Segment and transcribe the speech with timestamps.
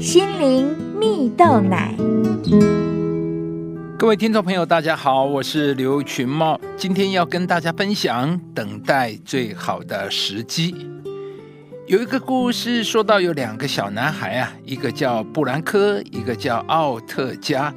[0.00, 1.94] 心灵蜜豆奶。
[3.98, 10.74] 各位听众朋友，大家好，我是刘群茂，今天要跟大家分享等待最好的时机。
[11.86, 17.70] 有一个故事说到，有两个小男孩啊，一个叫布兰科，一个叫奥特加。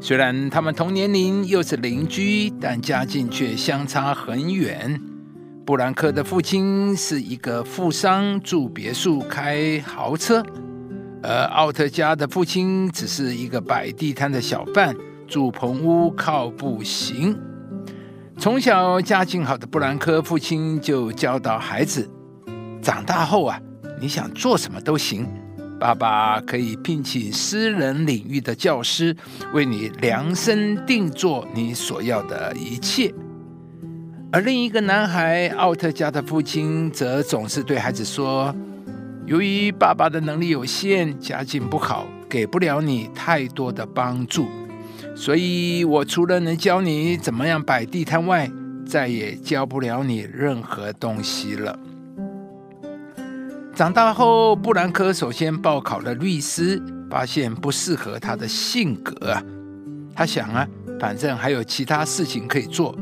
[0.00, 5.00] 虽然他们同年龄，又是邻居，但家境却相差很远。
[5.64, 10.42] 布兰科的父亲是一个富商，住别墅，开豪车；
[11.22, 14.94] 而奥特加的父亲只是一个摆地摊的小贩。
[15.28, 17.34] 住棚屋靠步行。
[18.36, 22.06] 从小家境好的布兰科父亲就教导孩子：
[22.82, 23.58] 长大后啊，
[23.98, 25.26] 你想做什么都行，
[25.80, 29.16] 爸爸可以聘请私人领域的教师
[29.54, 33.10] 为你量身定做你所要的一切。
[34.30, 38.54] 而另一个男孩奥特加的父亲则总是对孩子说：
[39.24, 44.48] 由于爸爸的能力有限，家境不好，给不了你太多的帮助。
[45.14, 48.50] 所以，我除了能教你怎么样摆地摊外，
[48.84, 51.78] 再也教不了你任何东西了。
[53.74, 59.42] 长大后，布兰科首先报考了律师，发现不适合他的性格啊。
[60.14, 60.66] 他想啊，
[60.98, 62.96] 反正还有其他事情可以做，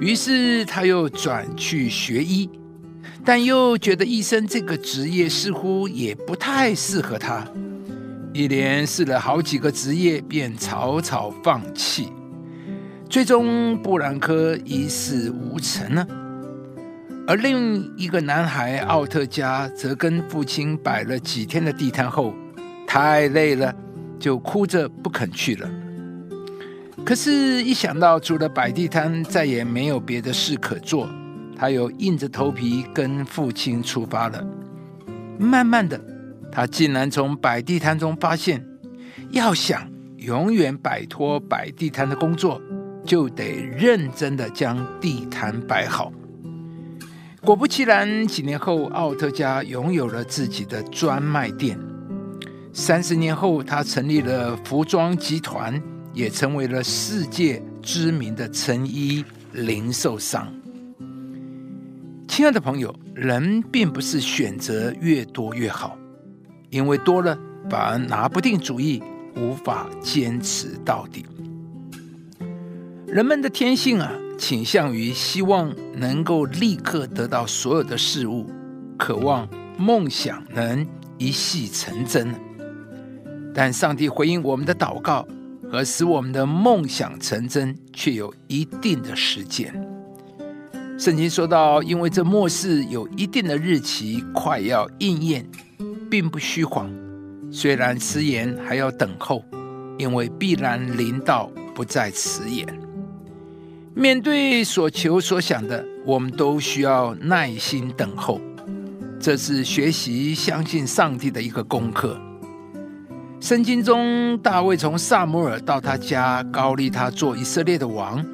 [0.00, 2.48] 于是他又转去学医，
[3.26, 7.44] 但又觉得医生这个职业似乎也不太适合他。
[8.32, 12.12] 一连试了好几个职业，便草草放弃，
[13.10, 16.06] 最终布兰科一事无成呢。
[17.26, 22.32] 而另一个男孩奥特加则跟父亲摆了几天的地摊后，
[22.86, 23.74] 太累了，
[24.20, 25.68] 就哭着不肯去了。
[27.04, 31.08] 可是，一想到除了摆地摊再也没有别的事可做，
[31.58, 34.46] 他又硬着头皮跟父亲出发了。
[35.38, 36.00] 慢慢的。
[36.52, 38.64] 他竟然从摆地摊中发现，
[39.30, 42.62] 要想永远摆脱摆地摊的工作，
[43.04, 46.10] 就得认真的将地摊摆好。
[47.42, 51.78] 果不其然，几年后，奥特加拥有了自己的专卖店。
[52.72, 55.78] 三十年后，他成立了服装集团，
[56.14, 59.22] 也成为了世界知名的成衣
[59.52, 60.50] 零售商。
[62.36, 65.96] 亲爱的朋友，人并不是选择越多越好。
[66.68, 67.34] 因为多了，
[67.70, 69.02] 反而拿不定主意，
[69.36, 71.24] 无法坚持到底。
[73.06, 78.46] 人们的天性啊，倾向于希望能够立刻得到所有的事物，
[78.98, 79.48] 渴望
[79.78, 80.86] 梦想能
[81.16, 82.34] 一系成真。
[83.54, 85.26] 但上帝回应我们的祷告
[85.72, 89.74] 和使我们的梦想成真，却有一定的时间。
[90.98, 95.46] 圣经说到，因为这末世有一定的日期，快要应验。
[96.08, 96.88] 并不虚谎，
[97.50, 99.44] 虽然迟延，还要等候，
[99.98, 102.64] 因为必然临到，不再迟延。
[103.92, 108.40] 面对所求所想的，我们都需要耐心等候，
[109.18, 112.16] 这是学习相信上帝的一个功课。
[113.40, 118.24] 圣经中，大卫从萨摩尔到他家，高立他做以色列的王，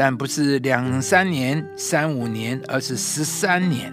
[0.00, 3.92] 但不是两三年、三五年，而是十三年。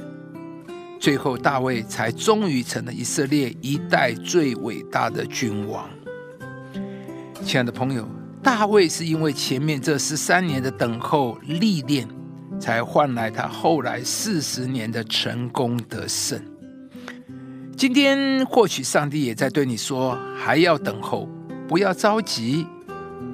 [1.00, 5.90] 最后，大卫才终于成了以色列一代最伟大的君王。
[7.44, 8.08] 亲爱的朋友，
[8.44, 12.08] 大卫是因为前面这十三年的等候历练，
[12.60, 16.40] 才换来他后来四十年的成功得胜。
[17.76, 21.28] 今天，或许上帝也在对你说：还要等候，
[21.68, 22.68] 不要着急。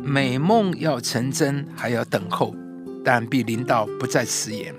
[0.04, 2.56] 美梦要成真，还要等候，
[3.03, 4.73] 但必临到，不再迟延。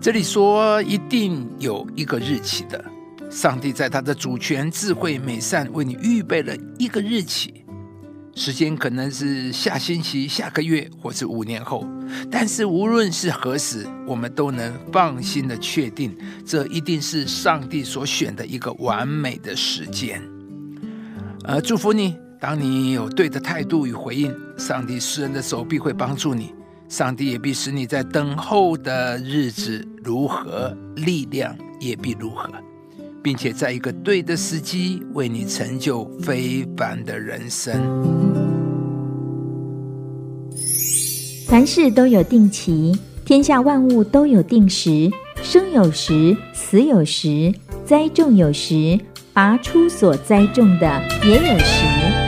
[0.00, 2.84] 这里说一定有一个日期的，
[3.30, 7.64] 上帝在他的主权、智慧、美善为你预备了一个日期，
[8.34, 11.86] 时间可能是下星期、下个月，或是五年后。
[12.30, 16.16] 但是无论是何时，我们都能放心的确定，
[16.46, 20.22] 这一定是上帝所选的一个完美的时间。
[21.44, 26.54] 呃，祝福你，当你有对的态度与回应，上帝施恩的手臂会帮助你。
[26.88, 32.48] 上帝也必使你在等候的日子如何，力量也必如何，
[33.22, 37.74] 并且在一个对的时机为你成就非凡的人生。
[41.48, 45.10] 凡事都有定期，天下万物都有定时，
[45.42, 47.52] 生有时，死有时，
[47.84, 48.98] 栽种有时，
[49.32, 52.27] 拔出所栽种的也有时。